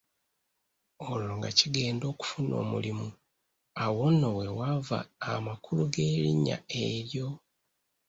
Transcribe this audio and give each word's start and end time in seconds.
Olwo 1.09 1.31
nga 1.37 1.49
kigenda 1.57 2.05
okufuna 2.13 2.53
omulimu 2.63 3.07
awo 3.83 4.03
nno 4.13 4.29
we 4.37 4.47
wava 4.59 4.99
amakulu 5.31 5.83
g’erinnya 5.93 6.57
eryo. 6.83 7.27